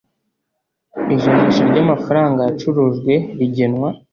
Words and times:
ijanisha 1.13 1.61
ry 1.69 1.77
amafaranga 1.83 2.39
yacurujwe 2.47 3.13
rigenwa 3.39 3.89